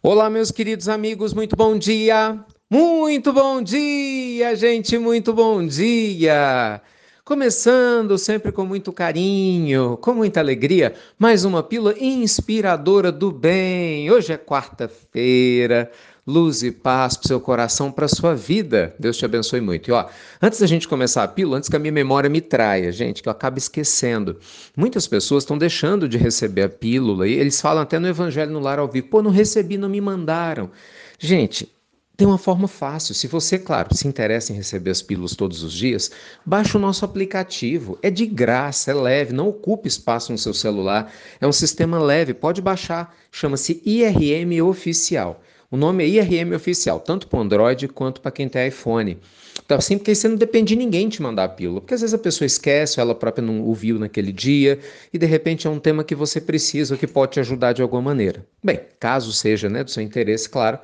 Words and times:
Olá, 0.00 0.30
meus 0.30 0.52
queridos 0.52 0.88
amigos, 0.88 1.34
muito 1.34 1.56
bom 1.56 1.76
dia! 1.76 2.38
Muito 2.70 3.32
bom 3.32 3.60
dia, 3.60 4.54
gente, 4.54 4.96
muito 4.96 5.34
bom 5.34 5.66
dia! 5.66 6.80
Começando 7.28 8.16
sempre 8.16 8.50
com 8.50 8.64
muito 8.64 8.90
carinho, 8.90 9.98
com 9.98 10.14
muita 10.14 10.40
alegria, 10.40 10.94
mais 11.18 11.44
uma 11.44 11.62
pílula 11.62 11.94
inspiradora 12.00 13.12
do 13.12 13.30
bem. 13.30 14.10
Hoje 14.10 14.32
é 14.32 14.38
quarta-feira, 14.38 15.92
luz 16.26 16.62
e 16.62 16.72
paz 16.72 17.18
para 17.18 17.26
o 17.26 17.28
seu 17.28 17.38
coração, 17.38 17.92
para 17.92 18.06
a 18.06 18.08
sua 18.08 18.34
vida. 18.34 18.94
Deus 18.98 19.18
te 19.18 19.26
abençoe 19.26 19.60
muito. 19.60 19.90
E 19.90 19.92
ó, 19.92 20.06
antes 20.40 20.58
da 20.58 20.66
gente 20.66 20.88
começar 20.88 21.22
a 21.22 21.28
pílula, 21.28 21.58
antes 21.58 21.68
que 21.68 21.76
a 21.76 21.78
minha 21.78 21.92
memória 21.92 22.30
me 22.30 22.40
traia, 22.40 22.90
gente, 22.90 23.22
que 23.22 23.28
eu 23.28 23.32
acabe 23.32 23.58
esquecendo. 23.58 24.38
Muitas 24.74 25.06
pessoas 25.06 25.44
estão 25.44 25.58
deixando 25.58 26.08
de 26.08 26.16
receber 26.16 26.62
a 26.62 26.68
pílula 26.70 27.28
e 27.28 27.34
eles 27.34 27.60
falam 27.60 27.82
até 27.82 27.98
no 27.98 28.08
Evangelho 28.08 28.52
no 28.52 28.58
Lar 28.58 28.78
ao 28.78 28.88
Vivo: 28.88 29.08
pô, 29.08 29.20
não 29.20 29.30
recebi, 29.30 29.76
não 29.76 29.90
me 29.90 30.00
mandaram. 30.00 30.70
Gente, 31.18 31.70
tem 32.18 32.26
uma 32.26 32.36
forma 32.36 32.66
fácil. 32.66 33.14
Se 33.14 33.28
você, 33.28 33.56
claro, 33.56 33.94
se 33.94 34.08
interessa 34.08 34.52
em 34.52 34.56
receber 34.56 34.90
as 34.90 35.00
pílulas 35.00 35.36
todos 35.36 35.62
os 35.62 35.72
dias, 35.72 36.10
baixe 36.44 36.76
o 36.76 36.80
nosso 36.80 37.04
aplicativo. 37.04 37.96
É 38.02 38.10
de 38.10 38.26
graça, 38.26 38.90
é 38.90 38.94
leve, 38.94 39.32
não 39.32 39.48
ocupa 39.48 39.86
espaço 39.86 40.32
no 40.32 40.36
seu 40.36 40.52
celular. 40.52 41.12
É 41.40 41.46
um 41.46 41.52
sistema 41.52 41.96
leve, 41.96 42.34
pode 42.34 42.60
baixar. 42.60 43.16
Chama-se 43.30 43.80
IRM 43.86 44.60
Oficial. 44.62 45.40
O 45.70 45.76
nome 45.76 46.02
é 46.02 46.08
IRM 46.08 46.54
oficial, 46.54 46.98
tanto 46.98 47.28
para 47.28 47.40
Android 47.40 47.86
quanto 47.88 48.22
para 48.22 48.30
quem 48.30 48.48
tem 48.48 48.66
iPhone. 48.68 49.18
Então, 49.62 49.76
assim, 49.76 49.98
porque 49.98 50.14
você 50.14 50.26
não 50.26 50.36
depende 50.36 50.68
de 50.68 50.76
ninguém 50.76 51.10
te 51.10 51.20
mandar 51.20 51.44
a 51.44 51.48
pílula, 51.48 51.82
porque 51.82 51.92
às 51.92 52.00
vezes 52.00 52.14
a 52.14 52.18
pessoa 52.18 52.46
esquece, 52.46 52.98
ou 52.98 53.04
ela 53.04 53.14
própria 53.14 53.44
não 53.44 53.60
ouviu 53.60 53.98
naquele 53.98 54.32
dia, 54.32 54.78
e 55.12 55.18
de 55.18 55.26
repente 55.26 55.66
é 55.66 55.70
um 55.70 55.78
tema 55.78 56.02
que 56.02 56.14
você 56.14 56.40
precisa, 56.40 56.96
que 56.96 57.06
pode 57.06 57.32
te 57.32 57.40
ajudar 57.40 57.74
de 57.74 57.82
alguma 57.82 58.00
maneira. 58.00 58.46
Bem, 58.64 58.80
caso 58.98 59.30
seja 59.30 59.68
né, 59.68 59.84
do 59.84 59.90
seu 59.90 60.02
interesse, 60.02 60.48
claro, 60.48 60.78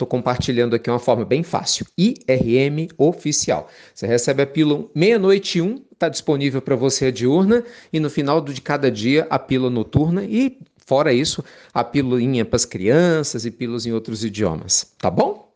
estou 0.00 0.08
compartilhando 0.08 0.74
aqui 0.74 0.88
uma 0.88 0.98
forma 0.98 1.24
bem 1.24 1.42
fácil. 1.42 1.86
IRM 1.96 2.88
oficial. 2.96 3.68
Você 3.94 4.06
recebe 4.06 4.42
a 4.42 4.46
pílula 4.46 4.88
meia-noite 4.94 5.58
e 5.58 5.62
um, 5.62 5.82
está 5.92 6.08
disponível 6.08 6.62
para 6.62 6.74
você 6.74 7.06
a 7.06 7.10
diurna, 7.10 7.62
e 7.92 8.00
no 8.00 8.08
final 8.08 8.40
de 8.40 8.60
cada 8.60 8.90
dia 8.90 9.26
a 9.28 9.38
pílula 9.38 9.70
noturna, 9.70 10.24
e 10.24 10.58
Fora 10.90 11.12
isso, 11.12 11.44
a 11.72 11.84
pílulinha 11.84 12.44
para 12.44 12.56
as 12.56 12.64
crianças 12.64 13.44
e 13.44 13.50
pílulas 13.52 13.86
em 13.86 13.92
outros 13.92 14.24
idiomas, 14.24 14.92
tá 14.98 15.08
bom? 15.08 15.54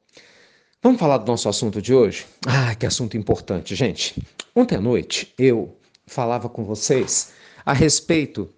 Vamos 0.81 1.01
falar 1.01 1.19
do 1.19 1.27
nosso 1.27 1.49
assunto 1.49 1.83
de 1.83 1.93
hoje? 1.93 2.25
Ah, 2.47 2.73
que 2.77 2.87
assunto 2.87 3.17
importante, 3.17 3.75
gente. 3.75 4.15
Ontem 4.55 4.77
à 4.77 4.81
noite 4.81 5.35
eu 5.37 5.77
falava 6.07 6.49
com 6.49 6.63
vocês 6.63 7.33
a 7.67 7.73
respeito 7.73 8.49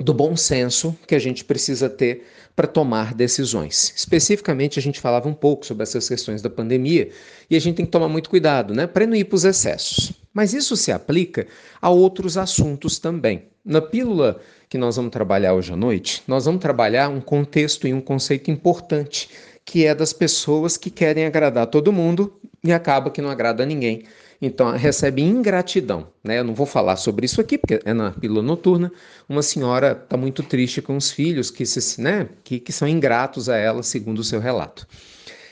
do 0.00 0.14
bom 0.14 0.36
senso 0.36 0.96
que 1.06 1.14
a 1.14 1.18
gente 1.18 1.44
precisa 1.44 1.88
ter 1.88 2.24
para 2.54 2.66
tomar 2.66 3.14
decisões. 3.14 3.92
Especificamente, 3.94 4.78
a 4.78 4.82
gente 4.82 5.00
falava 5.00 5.28
um 5.28 5.34
pouco 5.34 5.64
sobre 5.64 5.82
essas 5.82 6.08
questões 6.08 6.42
da 6.42 6.50
pandemia 6.50 7.10
e 7.48 7.56
a 7.56 7.60
gente 7.60 7.76
tem 7.76 7.86
que 7.86 7.92
tomar 7.92 8.08
muito 8.08 8.28
cuidado, 8.28 8.74
né, 8.74 8.86
para 8.86 9.06
não 9.06 9.14
ir 9.14 9.24
para 9.24 9.36
os 9.36 9.44
excessos. 9.44 10.12
Mas 10.32 10.52
isso 10.52 10.76
se 10.76 10.90
aplica 10.90 11.46
a 11.80 11.88
outros 11.88 12.36
assuntos 12.36 12.98
também. 12.98 13.44
Na 13.64 13.80
pílula 13.80 14.40
que 14.68 14.78
nós 14.78 14.96
vamos 14.96 15.10
trabalhar 15.10 15.54
hoje 15.54 15.72
à 15.72 15.76
noite, 15.76 16.22
nós 16.26 16.44
vamos 16.44 16.60
trabalhar 16.60 17.08
um 17.08 17.20
contexto 17.20 17.86
e 17.86 17.94
um 17.94 18.00
conceito 18.00 18.50
importante, 18.50 19.30
que 19.68 19.84
é 19.84 19.94
das 19.94 20.14
pessoas 20.14 20.78
que 20.78 20.88
querem 20.88 21.26
agradar 21.26 21.66
todo 21.66 21.92
mundo 21.92 22.40
e 22.64 22.72
acaba 22.72 23.10
que 23.10 23.20
não 23.20 23.28
agrada 23.28 23.66
ninguém. 23.66 24.04
Então 24.40 24.74
recebe 24.74 25.20
ingratidão. 25.20 26.08
Né? 26.24 26.38
Eu 26.38 26.44
não 26.44 26.54
vou 26.54 26.64
falar 26.64 26.96
sobre 26.96 27.26
isso 27.26 27.38
aqui, 27.38 27.58
porque 27.58 27.78
é 27.84 27.92
na 27.92 28.12
pílula 28.12 28.40
noturna. 28.40 28.90
Uma 29.28 29.42
senhora 29.42 29.92
está 29.92 30.16
muito 30.16 30.42
triste 30.42 30.80
com 30.80 30.96
os 30.96 31.10
filhos 31.10 31.50
que, 31.50 31.66
se, 31.66 32.00
né, 32.00 32.30
que, 32.42 32.58
que 32.58 32.72
são 32.72 32.88
ingratos 32.88 33.50
a 33.50 33.58
ela, 33.58 33.82
segundo 33.82 34.20
o 34.20 34.24
seu 34.24 34.40
relato. 34.40 34.88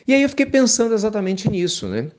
E 0.08 0.14
aí 0.14 0.22
eu 0.22 0.30
fiquei 0.30 0.46
pensando 0.46 0.94
exatamente 0.94 1.50
nisso, 1.50 1.86
né? 1.86 2.10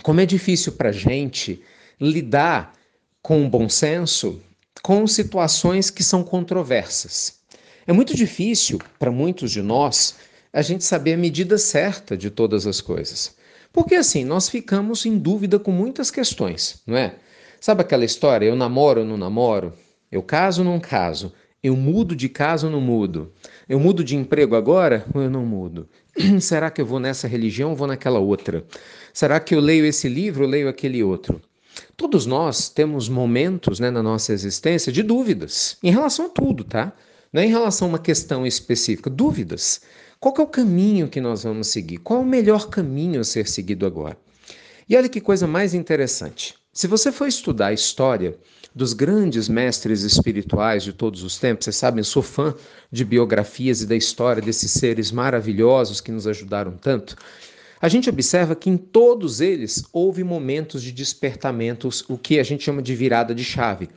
Como 0.00 0.20
é 0.20 0.26
difícil 0.26 0.74
para 0.74 0.90
a 0.90 0.92
gente 0.92 1.60
lidar 2.00 2.72
com 3.20 3.44
o 3.44 3.50
bom 3.50 3.68
senso 3.68 4.40
com 4.80 5.04
situações 5.08 5.90
que 5.90 6.04
são 6.04 6.22
controversas. 6.22 7.40
É 7.84 7.92
muito 7.92 8.14
difícil 8.14 8.78
para 8.96 9.10
muitos 9.10 9.50
de 9.50 9.60
nós 9.60 10.14
a 10.52 10.62
gente 10.62 10.84
saber 10.84 11.14
a 11.14 11.16
medida 11.16 11.56
certa 11.56 12.16
de 12.16 12.30
todas 12.30 12.66
as 12.66 12.80
coisas. 12.80 13.34
Porque 13.72 13.94
assim, 13.94 14.24
nós 14.24 14.48
ficamos 14.48 15.06
em 15.06 15.16
dúvida 15.16 15.58
com 15.58 15.72
muitas 15.72 16.10
questões, 16.10 16.82
não 16.86 16.96
é? 16.96 17.16
Sabe 17.60 17.80
aquela 17.80 18.04
história, 18.04 18.46
eu 18.46 18.56
namoro 18.56 19.00
ou 19.00 19.06
não 19.06 19.16
namoro? 19.16 19.72
Eu 20.10 20.22
caso 20.22 20.62
ou 20.62 20.68
não 20.68 20.78
caso? 20.78 21.32
Eu 21.62 21.76
mudo 21.76 22.16
de 22.16 22.28
casa 22.28 22.66
ou 22.66 22.72
não 22.72 22.80
mudo? 22.80 23.32
Eu 23.68 23.78
mudo 23.78 24.02
de 24.02 24.16
emprego 24.16 24.56
agora 24.56 25.06
ou 25.14 25.22
eu 25.22 25.30
não 25.30 25.46
mudo? 25.46 25.88
Será 26.40 26.70
que 26.70 26.82
eu 26.82 26.86
vou 26.86 26.98
nessa 26.98 27.28
religião 27.28 27.70
ou 27.70 27.76
vou 27.76 27.86
naquela 27.86 28.18
outra? 28.18 28.64
Será 29.14 29.38
que 29.38 29.54
eu 29.54 29.60
leio 29.60 29.86
esse 29.86 30.08
livro 30.08 30.42
ou 30.44 30.50
leio 30.50 30.68
aquele 30.68 31.02
outro? 31.02 31.40
Todos 31.96 32.26
nós 32.26 32.68
temos 32.68 33.08
momentos 33.08 33.80
né, 33.80 33.90
na 33.90 34.02
nossa 34.02 34.32
existência 34.32 34.92
de 34.92 35.02
dúvidas 35.02 35.78
em 35.82 35.90
relação 35.90 36.26
a 36.26 36.28
tudo, 36.28 36.64
tá? 36.64 36.92
Não 37.32 37.40
é 37.40 37.46
em 37.46 37.50
relação 37.50 37.88
a 37.88 37.92
uma 37.92 37.98
questão 37.98 38.46
específica, 38.46 39.08
dúvidas. 39.08 39.80
Qual 40.20 40.34
é 40.38 40.42
o 40.42 40.46
caminho 40.46 41.08
que 41.08 41.18
nós 41.18 41.44
vamos 41.44 41.68
seguir? 41.68 41.96
Qual 41.98 42.20
o 42.20 42.26
melhor 42.26 42.68
caminho 42.68 43.20
a 43.20 43.24
ser 43.24 43.48
seguido 43.48 43.86
agora? 43.86 44.18
E 44.86 44.94
olha 44.94 45.08
que 45.08 45.20
coisa 45.20 45.46
mais 45.46 45.72
interessante. 45.72 46.54
Se 46.74 46.86
você 46.86 47.10
for 47.10 47.26
estudar 47.26 47.68
a 47.68 47.72
história 47.72 48.36
dos 48.74 48.92
grandes 48.92 49.48
mestres 49.48 50.02
espirituais 50.02 50.82
de 50.82 50.92
todos 50.92 51.22
os 51.22 51.38
tempos, 51.38 51.64
vocês 51.64 51.76
sabem, 51.76 52.04
sou 52.04 52.22
fã 52.22 52.54
de 52.90 53.02
biografias 53.02 53.80
e 53.80 53.86
da 53.86 53.96
história 53.96 54.42
desses 54.42 54.72
seres 54.72 55.10
maravilhosos 55.10 56.02
que 56.02 56.12
nos 56.12 56.26
ajudaram 56.26 56.72
tanto. 56.72 57.16
A 57.80 57.88
gente 57.88 58.10
observa 58.10 58.54
que 58.54 58.68
em 58.68 58.76
todos 58.76 59.40
eles 59.40 59.84
houve 59.90 60.22
momentos 60.22 60.82
de 60.82 60.92
despertamentos, 60.92 62.04
o 62.08 62.18
que 62.18 62.38
a 62.38 62.42
gente 62.42 62.62
chama 62.62 62.82
de 62.82 62.94
virada 62.94 63.34
de 63.34 63.42
chave. 63.42 63.88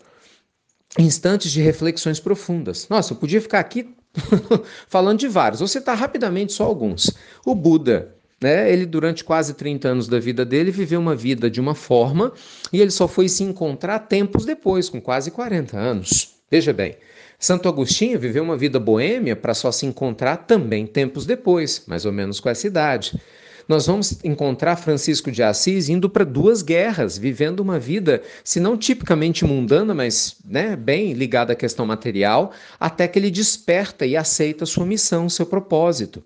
Instantes 0.97 1.51
de 1.51 1.61
reflexões 1.61 2.19
profundas. 2.19 2.87
Nossa, 2.89 3.13
eu 3.13 3.17
podia 3.17 3.41
ficar 3.41 3.59
aqui 3.59 3.93
falando 4.87 5.19
de 5.19 5.27
vários, 5.27 5.59
vou 5.59 5.67
citar 5.67 5.97
rapidamente 5.97 6.53
só 6.53 6.63
alguns. 6.63 7.11
O 7.45 7.53
Buda, 7.53 8.15
né, 8.41 8.71
ele 8.71 8.85
durante 8.85 9.23
quase 9.23 9.53
30 9.53 9.87
anos 9.89 10.07
da 10.07 10.19
vida 10.19 10.45
dele 10.45 10.71
viveu 10.71 10.99
uma 10.99 11.15
vida 11.15 11.49
de 11.49 11.59
uma 11.59 11.75
forma 11.75 12.31
e 12.71 12.79
ele 12.79 12.91
só 12.91 13.07
foi 13.07 13.27
se 13.27 13.43
encontrar 13.43 13.99
tempos 13.99 14.45
depois, 14.45 14.89
com 14.89 15.01
quase 15.01 15.31
40 15.31 15.77
anos. 15.77 16.35
Veja 16.49 16.71
bem, 16.71 16.95
Santo 17.37 17.67
Agostinho 17.67 18.19
viveu 18.19 18.43
uma 18.43 18.55
vida 18.55 18.79
boêmia 18.79 19.35
para 19.35 19.53
só 19.53 19.71
se 19.71 19.85
encontrar 19.85 20.37
também 20.37 20.87
tempos 20.87 21.25
depois, 21.25 21.83
mais 21.87 22.05
ou 22.05 22.13
menos 22.13 22.39
com 22.39 22.49
essa 22.49 22.67
idade 22.67 23.19
nós 23.67 23.87
vamos 23.87 24.23
encontrar 24.23 24.75
Francisco 24.75 25.31
de 25.31 25.41
Assis 25.41 25.89
indo 25.89 26.09
para 26.09 26.23
duas 26.23 26.61
guerras, 26.61 27.17
vivendo 27.17 27.59
uma 27.61 27.79
vida, 27.79 28.21
se 28.43 28.59
não 28.59 28.77
tipicamente 28.77 29.43
mundana, 29.43 29.93
mas 29.93 30.35
né, 30.45 30.75
bem 30.75 31.13
ligada 31.13 31.53
à 31.53 31.55
questão 31.55 31.85
material, 31.85 32.51
até 32.79 33.07
que 33.07 33.17
ele 33.17 33.31
desperta 33.31 34.05
e 34.05 34.15
aceita 34.15 34.65
sua 34.65 34.85
missão, 34.85 35.27
seu 35.27 35.45
propósito. 35.45 36.23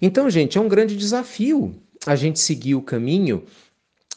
Então, 0.00 0.30
gente, 0.30 0.56
é 0.56 0.60
um 0.60 0.68
grande 0.68 0.96
desafio 0.96 1.74
a 2.06 2.16
gente 2.16 2.40
seguir 2.40 2.74
o 2.74 2.82
caminho 2.82 3.42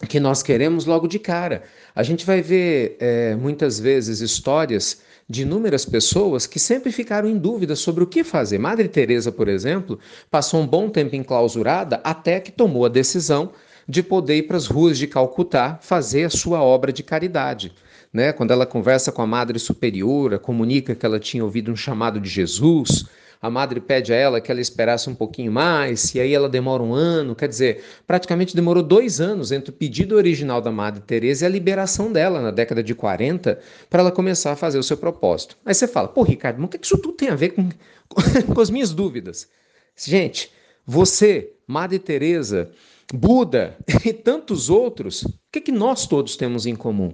que 0.07 0.19
nós 0.19 0.43
queremos 0.43 0.85
logo 0.85 1.07
de 1.07 1.19
cara. 1.19 1.63
A 1.95 2.03
gente 2.03 2.25
vai 2.25 2.41
ver 2.41 2.97
é, 2.99 3.35
muitas 3.35 3.79
vezes 3.79 4.19
histórias 4.19 5.01
de 5.29 5.43
inúmeras 5.43 5.85
pessoas 5.85 6.45
que 6.45 6.59
sempre 6.59 6.91
ficaram 6.91 7.29
em 7.29 7.37
dúvida 7.37 7.75
sobre 7.75 8.03
o 8.03 8.07
que 8.07 8.23
fazer. 8.23 8.57
Madre 8.57 8.87
Teresa, 8.87 9.31
por 9.31 9.47
exemplo, 9.47 9.99
passou 10.29 10.61
um 10.61 10.67
bom 10.67 10.89
tempo 10.89 11.15
enclausurada 11.15 12.01
até 12.03 12.39
que 12.39 12.51
tomou 12.51 12.85
a 12.85 12.89
decisão 12.89 13.51
de 13.87 14.03
poder 14.03 14.37
ir 14.37 14.43
para 14.43 14.57
as 14.57 14.67
ruas 14.67 14.97
de 14.97 15.07
Calcutá 15.07 15.77
fazer 15.81 16.25
a 16.25 16.29
sua 16.29 16.61
obra 16.61 16.91
de 16.91 17.03
caridade. 17.03 17.73
Né? 18.11 18.31
Quando 18.31 18.51
ela 18.51 18.65
conversa 18.65 19.11
com 19.11 19.21
a 19.21 19.27
Madre 19.27 19.57
Superiora, 19.59 20.37
comunica 20.37 20.93
que 20.93 21.05
ela 21.05 21.19
tinha 21.19 21.43
ouvido 21.43 21.71
um 21.71 21.75
chamado 21.75 22.19
de 22.19 22.29
Jesus, 22.29 23.05
a 23.43 23.49
madre 23.49 23.81
pede 23.81 24.13
a 24.13 24.15
ela 24.15 24.39
que 24.39 24.49
ela 24.49 24.61
esperasse 24.61 25.09
um 25.09 25.13
pouquinho 25.13 25.51
mais, 25.51 26.15
e 26.15 26.19
aí 26.21 26.33
ela 26.33 26.47
demora 26.47 26.81
um 26.81 26.93
ano, 26.93 27.35
quer 27.35 27.49
dizer, 27.49 27.83
praticamente 28.07 28.55
demorou 28.55 28.81
dois 28.81 29.19
anos 29.19 29.51
entre 29.51 29.69
o 29.69 29.73
pedido 29.73 30.15
original 30.15 30.61
da 30.61 30.71
Madre 30.71 31.01
Teresa 31.01 31.43
e 31.43 31.47
a 31.47 31.49
liberação 31.49 32.09
dela 32.09 32.41
na 32.41 32.51
década 32.51 32.81
de 32.81 32.95
40 32.95 33.59
para 33.89 33.99
ela 33.99 34.13
começar 34.13 34.53
a 34.53 34.55
fazer 34.55 34.79
o 34.79 34.83
seu 34.83 34.95
propósito. 34.95 35.57
Aí 35.65 35.73
você 35.73 35.85
fala, 35.89 36.07
pô, 36.07 36.23
Ricardo, 36.23 36.55
mas 36.57 36.67
o 36.67 36.69
que 36.69 36.85
isso 36.85 36.97
tudo 36.97 37.17
tem 37.17 37.27
a 37.27 37.35
ver 37.35 37.49
com, 37.49 37.67
com 38.55 38.61
as 38.61 38.69
minhas 38.69 38.93
dúvidas? 38.93 39.49
Gente, 39.93 40.49
você, 40.85 41.51
Madre 41.67 41.99
Teresa, 41.99 42.71
Buda 43.13 43.75
e 44.05 44.13
tantos 44.13 44.69
outros, 44.69 45.23
o 45.23 45.33
que, 45.51 45.59
que 45.59 45.71
nós 45.73 46.07
todos 46.07 46.37
temos 46.37 46.65
em 46.65 46.77
comum? 46.77 47.11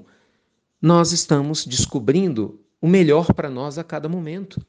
Nós 0.79 1.11
estamos 1.11 1.65
descobrindo 1.65 2.61
o 2.79 2.87
melhor 2.87 3.33
para 3.33 3.49
nós 3.49 3.79
a 3.79 3.83
cada 3.83 4.07
momento. 4.07 4.61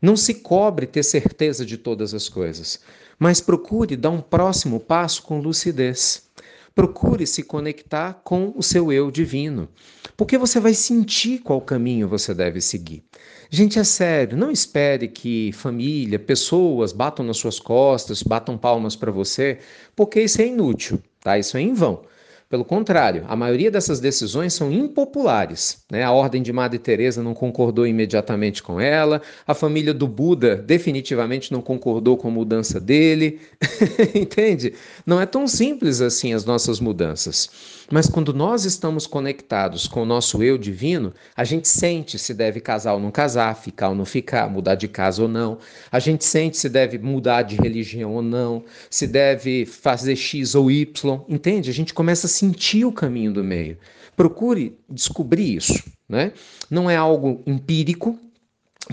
Não 0.00 0.16
se 0.16 0.34
cobre 0.34 0.86
ter 0.86 1.02
certeza 1.02 1.64
de 1.66 1.76
todas 1.76 2.14
as 2.14 2.28
coisas, 2.28 2.80
mas 3.18 3.40
procure 3.40 3.96
dar 3.96 4.10
um 4.10 4.20
próximo 4.20 4.78
passo 4.78 5.22
com 5.22 5.40
lucidez. 5.40 6.28
Procure 6.74 7.26
se 7.26 7.42
conectar 7.42 8.20
com 8.22 8.52
o 8.54 8.62
seu 8.62 8.92
eu 8.92 9.10
divino, 9.10 9.68
porque 10.16 10.38
você 10.38 10.60
vai 10.60 10.74
sentir 10.74 11.40
qual 11.40 11.60
caminho 11.60 12.06
você 12.06 12.32
deve 12.32 12.60
seguir. 12.60 13.02
Gente, 13.50 13.78
é 13.78 13.84
sério, 13.84 14.36
não 14.36 14.50
espere 14.50 15.08
que 15.08 15.50
família, 15.54 16.18
pessoas 16.18 16.92
batam 16.92 17.24
nas 17.24 17.38
suas 17.38 17.58
costas, 17.58 18.22
batam 18.22 18.56
palmas 18.56 18.94
para 18.94 19.10
você, 19.10 19.58
porque 19.96 20.20
isso 20.20 20.40
é 20.40 20.46
inútil, 20.46 21.02
tá? 21.20 21.38
Isso 21.38 21.56
é 21.56 21.60
em 21.62 21.72
vão. 21.72 22.02
Pelo 22.48 22.64
contrário, 22.64 23.26
a 23.28 23.36
maioria 23.36 23.70
dessas 23.70 24.00
decisões 24.00 24.54
são 24.54 24.72
impopulares. 24.72 25.82
Né? 25.92 26.02
A 26.02 26.12
ordem 26.12 26.40
de 26.40 26.50
Madre 26.50 26.78
Teresa 26.78 27.22
não 27.22 27.34
concordou 27.34 27.86
imediatamente 27.86 28.62
com 28.62 28.80
ela, 28.80 29.20
a 29.46 29.52
família 29.52 29.92
do 29.92 30.08
Buda 30.08 30.56
definitivamente 30.56 31.52
não 31.52 31.60
concordou 31.60 32.16
com 32.16 32.28
a 32.28 32.30
mudança 32.30 32.80
dele. 32.80 33.38
Entende? 34.14 34.72
Não 35.04 35.20
é 35.20 35.26
tão 35.26 35.46
simples 35.46 36.00
assim 36.00 36.32
as 36.32 36.46
nossas 36.46 36.80
mudanças. 36.80 37.50
Mas 37.90 38.06
quando 38.06 38.32
nós 38.32 38.64
estamos 38.64 39.06
conectados 39.06 39.86
com 39.86 40.02
o 40.02 40.06
nosso 40.06 40.42
eu 40.42 40.56
divino, 40.56 41.12
a 41.36 41.44
gente 41.44 41.68
sente 41.68 42.18
se 42.18 42.32
deve 42.32 42.60
casar 42.60 42.94
ou 42.94 43.00
não 43.00 43.10
casar, 43.10 43.54
ficar 43.56 43.90
ou 43.90 43.94
não 43.94 44.06
ficar, 44.06 44.48
mudar 44.48 44.74
de 44.74 44.88
casa 44.88 45.22
ou 45.22 45.28
não. 45.28 45.58
A 45.92 45.98
gente 45.98 46.24
sente 46.24 46.56
se 46.56 46.68
deve 46.68 46.98
mudar 46.98 47.42
de 47.42 47.56
religião 47.56 48.14
ou 48.14 48.22
não, 48.22 48.64
se 48.90 49.06
deve 49.06 49.66
fazer 49.66 50.16
X 50.16 50.54
ou 50.54 50.70
Y. 50.70 51.20
Entende? 51.28 51.68
A 51.68 51.74
gente 51.74 51.92
começa 51.92 52.26
a 52.26 52.30
sentir 52.38 52.84
o 52.84 52.92
caminho 52.92 53.32
do 53.32 53.42
meio. 53.42 53.76
Procure 54.16 54.78
descobrir 54.88 55.56
isso. 55.56 55.82
Né? 56.08 56.32
Não 56.70 56.88
é 56.88 56.96
algo 56.96 57.42
empírico, 57.46 58.18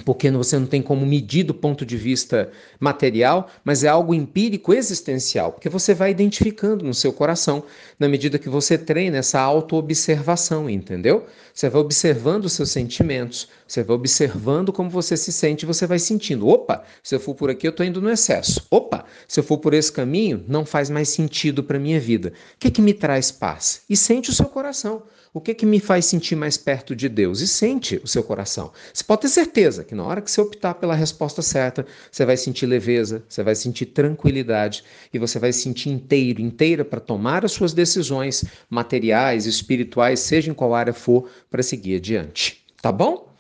porque 0.04 0.30
você 0.32 0.60
não 0.60 0.66
tem 0.66 0.82
como 0.82 1.06
medir 1.06 1.44
do 1.44 1.54
ponto 1.54 1.86
de 1.86 1.96
vista 1.96 2.52
material, 2.80 3.50
mas 3.64 3.84
é 3.84 3.88
algo 3.88 4.14
empírico 4.14 4.74
existencial, 4.74 5.54
porque 5.54 5.70
você 5.70 5.94
vai 5.94 6.12
identificando 6.12 6.84
no 6.84 6.94
seu 6.94 7.14
coração 7.14 7.64
na 8.00 8.10
medida 8.10 8.38
que 8.38 8.50
você 8.50 8.78
treina 8.78 9.18
essa 9.18 9.40
auto-observação, 9.40 10.70
entendeu? 10.70 11.26
Você 11.54 11.70
vai 11.70 11.82
observando 11.82 12.46
os 12.46 12.54
seus 12.54 12.72
sentimentos, 12.72 13.48
você 13.68 13.84
vai 13.84 13.96
observando 13.96 14.74
como 14.74 14.90
você 14.90 15.16
se 15.16 15.32
sente, 15.32 15.66
você 15.66 15.88
vai 15.88 16.00
sentindo, 16.00 16.48
opa, 16.48 16.84
se 17.02 17.16
eu 17.16 17.20
for 17.20 17.34
por 17.34 17.50
aqui 17.50 17.68
eu 17.68 17.72
estou 17.72 17.86
indo 17.86 18.02
no 18.02 18.12
excesso. 18.12 18.66
Opa, 18.70 19.06
se 19.28 19.40
eu 19.40 19.44
for 19.44 19.58
por 19.58 19.74
esse 19.74 19.92
caminho, 19.92 20.44
não 20.48 20.66
faz 20.66 20.90
mais 20.90 21.10
sentido 21.10 21.64
para 21.64 21.80
minha 21.80 22.00
vida. 22.00 22.34
O 22.56 22.60
que 22.60 22.72
que 22.72 22.82
me 22.82 22.94
traz 22.94 23.32
paz? 23.32 23.82
E 23.90 23.96
sente 23.96 24.30
o 24.30 24.34
seu 24.34 24.46
coração. 24.46 25.04
O 25.36 25.42
que 25.42 25.54
que 25.54 25.66
me 25.66 25.82
faz 25.82 26.06
sentir 26.06 26.34
mais 26.34 26.56
perto 26.56 26.96
de 26.96 27.10
Deus? 27.10 27.42
E 27.42 27.48
sente 27.48 28.00
o 28.02 28.08
seu 28.08 28.24
coração. 28.24 28.72
Você 28.94 29.04
pode 29.04 29.24
ter 29.24 29.28
certeza 29.28 29.84
que 29.86 29.96
na 29.96 30.04
hora 30.04 30.22
que 30.22 30.30
você 30.30 30.42
optar 30.42 30.74
pela 30.74 30.94
resposta 30.94 31.42
certa, 31.42 31.86
você 32.12 32.26
vai 32.26 32.36
sentir 32.36 32.66
leveza, 32.66 33.24
você 33.30 33.44
vai 33.44 33.56
sentir 33.56 33.86
tranquilidade 33.86 34.84
e 35.14 35.20
você 35.20 35.40
vai 35.40 35.54
sentir 35.54 35.90
inteiro, 35.90 36.42
inteira 36.42 36.84
para 36.84 37.00
tomar 37.00 37.46
as 37.46 37.54
suas 37.54 37.72
decisões 37.72 38.44
materiais, 38.70 39.46
espirituais, 39.46 40.20
seja 40.20 40.52
em 40.52 40.54
qual 40.54 40.74
área 40.74 40.94
for, 40.94 41.30
para 41.50 41.64
seguir 41.64 41.96
adiante. 41.96 42.66
Tá 42.82 42.92
bom? 42.92 43.34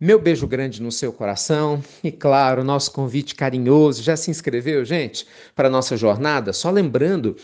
Meu 0.00 0.20
beijo 0.20 0.46
grande 0.46 0.82
no 0.82 0.92
seu 0.92 1.12
coração 1.12 1.82
e, 2.02 2.12
claro, 2.12 2.64
nosso 2.64 2.90
convite 2.90 3.34
carinhoso. 3.34 4.02
Já 4.02 4.16
se 4.16 4.30
inscreveu, 4.30 4.84
gente, 4.84 5.26
para 5.54 5.68
a 5.68 5.70
nossa 5.70 5.96
jornada? 5.96 6.52
Só 6.52 6.68
lembrando 6.70 7.36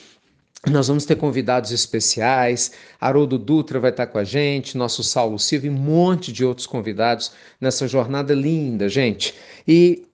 nós 0.69 0.89
vamos 0.89 1.05
ter 1.05 1.17
convidados 1.17 1.71
especiais, 1.71 2.73
Haroldo 3.01 3.39
Dutra 3.39 3.81
vai 3.81 3.91
estar 3.91 4.07
com 4.07 4.19
a 4.19 4.25
gente, 4.25 4.77
nosso 4.77 5.03
Saulo 5.03 5.39
Silva 5.39 5.67
e 5.67 5.71
um 5.71 5.75
monte 5.75 6.33
de 6.33 6.45
outros 6.45 6.67
convidados 6.67 7.33
nessa 7.61 7.89
jornada 7.89 8.35
linda, 8.35 8.89
gente. 8.89 9.35
E 9.67 10.07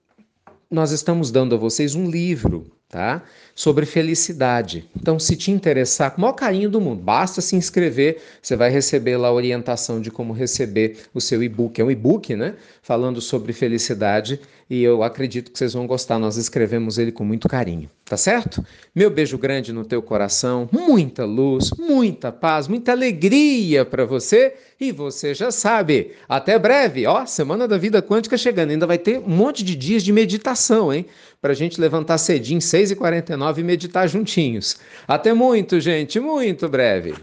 nós 0.71 0.91
estamos 0.91 1.31
dando 1.31 1.55
a 1.55 1.57
vocês 1.57 1.95
um 1.95 2.09
livro 2.09 2.71
tá? 2.89 3.21
Sobre 3.53 3.85
felicidade. 3.85 4.89
Então, 4.95 5.19
se 5.19 5.35
te 5.35 5.51
interessar, 5.51 6.11
com 6.11 6.19
o 6.19 6.21
maior 6.21 6.33
carinho 6.33 6.69
do 6.69 6.79
mundo, 6.79 7.01
basta 7.01 7.41
se 7.41 7.55
inscrever, 7.55 8.21
você 8.41 8.55
vai 8.55 8.69
receber 8.69 9.17
lá 9.17 9.27
a 9.27 9.33
orientação 9.33 9.99
de 9.99 10.09
como 10.09 10.33
receber 10.33 10.97
o 11.13 11.19
seu 11.19 11.43
e-book. 11.43 11.79
É 11.79 11.83
um 11.83 11.91
e-book, 11.91 12.35
né? 12.35 12.55
Falando 12.81 13.19
sobre 13.19 13.51
felicidade 13.53 14.39
e 14.69 14.83
eu 14.83 15.03
acredito 15.03 15.51
que 15.51 15.57
vocês 15.57 15.73
vão 15.73 15.85
gostar. 15.85 16.17
Nós 16.19 16.37
escrevemos 16.37 16.97
ele 16.97 17.11
com 17.11 17.25
muito 17.25 17.47
carinho, 17.47 17.89
tá 18.07 18.15
certo? 18.15 18.65
Meu 18.95 19.09
beijo 19.09 19.37
grande 19.37 19.73
no 19.73 19.83
teu 19.83 20.01
coração, 20.01 20.69
muita 20.71 21.25
luz, 21.25 21.71
muita 21.77 22.31
paz, 22.31 22.67
muita 22.67 22.93
alegria 22.93 23.83
para 23.83 24.05
você 24.05 24.55
e 24.79 24.91
você 24.91 25.33
já 25.33 25.51
sabe. 25.51 26.13
Até 26.27 26.57
breve, 26.57 27.05
ó, 27.05 27.25
Semana 27.25 27.67
da 27.67 27.77
Vida 27.77 28.01
Quântica 28.01 28.37
chegando. 28.37 28.71
Ainda 28.71 28.87
vai 28.87 28.97
ter 28.97 29.19
um 29.19 29.29
monte 29.29 29.63
de 29.63 29.75
dias 29.75 30.03
de 30.03 30.13
meditação, 30.13 30.93
hein? 30.93 31.05
Para 31.41 31.51
a 31.51 31.55
gente 31.55 31.79
levantar 31.79 32.17
cedinho, 32.17 32.59
6h49 32.59 33.57
e 33.57 33.63
meditar 33.63 34.07
juntinhos. 34.07 34.77
Até 35.07 35.33
muito, 35.33 35.79
gente, 35.79 36.19
muito 36.19 36.69
breve. 36.69 37.13